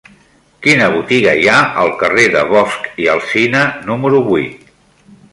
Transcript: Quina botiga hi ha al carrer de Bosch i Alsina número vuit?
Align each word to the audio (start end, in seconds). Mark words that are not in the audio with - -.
Quina 0.67 0.85
botiga 0.93 1.33
hi 1.41 1.43
ha 1.51 1.57
al 1.83 1.91
carrer 1.99 2.23
de 2.35 2.41
Bosch 2.53 2.87
i 3.03 3.09
Alsina 3.17 3.61
número 3.91 4.23
vuit? 4.31 4.65